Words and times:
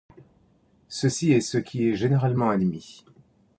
Ceci 0.87 1.31
est 1.31 1.41
ce 1.41 1.59
qui 1.59 1.87
est 1.87 1.93
généralement 1.93 2.49
admis. 2.49 3.05